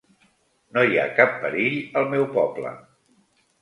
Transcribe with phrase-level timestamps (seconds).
[0.77, 2.77] No hi ha cap perill al meu poble.